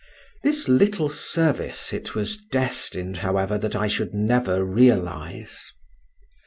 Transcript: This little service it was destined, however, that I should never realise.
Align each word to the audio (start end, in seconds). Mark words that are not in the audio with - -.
This 0.41 0.67
little 0.67 1.09
service 1.09 1.93
it 1.93 2.15
was 2.15 2.37
destined, 2.39 3.17
however, 3.17 3.59
that 3.59 3.75
I 3.75 3.85
should 3.85 4.15
never 4.15 4.65
realise. 4.65 5.71